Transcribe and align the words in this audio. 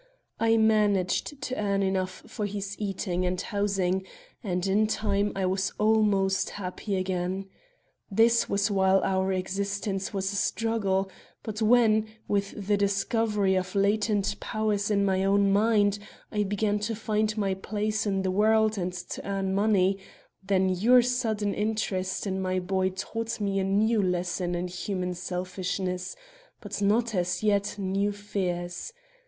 I 0.39 0.57
managed 0.57 1.39
to 1.43 1.55
earn 1.63 1.83
enough 1.83 2.23
for 2.25 2.47
his 2.47 2.75
eating 2.79 3.23
and 3.23 3.39
housing, 3.39 4.03
and 4.43 4.65
in 4.65 4.87
time 4.87 5.31
I 5.35 5.45
was 5.45 5.73
almost 5.77 6.49
happy 6.49 6.95
again. 6.95 7.45
This 8.09 8.49
was 8.49 8.71
while 8.71 9.01
our 9.03 9.31
existence 9.31 10.11
was 10.11 10.33
a 10.33 10.37
struggle; 10.37 11.11
but 11.43 11.61
when, 11.61 12.07
with 12.27 12.65
the 12.65 12.77
discovery 12.77 13.53
of 13.53 13.75
latent 13.75 14.39
powers 14.39 14.89
in 14.89 15.05
my 15.05 15.23
own 15.23 15.53
mind, 15.53 15.99
I 16.31 16.45
began 16.45 16.79
to 16.79 16.95
find 16.95 17.37
my 17.37 17.53
place 17.53 18.07
in 18.07 18.23
the 18.23 18.31
world 18.31 18.79
and 18.79 18.93
to 18.93 19.23
earn 19.23 19.53
money, 19.53 19.99
then 20.43 20.69
your 20.69 21.03
sudden 21.03 21.53
interest 21.53 22.25
in 22.25 22.41
my 22.41 22.57
boy 22.57 22.89
taught 22.89 23.39
me 23.39 23.59
a 23.59 23.63
new 23.63 24.01
lesson 24.01 24.55
in 24.55 24.67
human 24.67 25.13
selfishness; 25.13 26.15
but 26.59 26.81
not, 26.81 27.13
as 27.13 27.43
yet, 27.43 27.75
new 27.77 28.11
fears. 28.11 28.93